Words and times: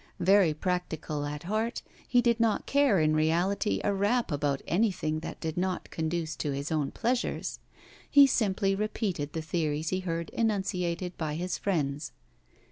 Very 0.19 0.55
practical 0.55 1.27
at 1.27 1.43
heart, 1.43 1.83
he 2.07 2.23
did 2.23 2.39
not 2.39 2.65
care 2.65 2.99
in 2.99 3.15
reality 3.15 3.79
a 3.83 3.93
rap 3.93 4.31
about 4.31 4.63
anything 4.67 5.19
that 5.19 5.39
did 5.39 5.57
not 5.57 5.91
conduce 5.91 6.35
to 6.37 6.49
his 6.49 6.71
own 6.71 6.89
pleasures; 6.89 7.59
he 8.09 8.25
simply 8.25 8.73
repeated 8.73 9.33
the 9.33 9.43
theories 9.43 9.89
he 9.89 9.99
heard 9.99 10.31
enunciated 10.31 11.15
by 11.19 11.35
his 11.35 11.59
friends. 11.59 12.13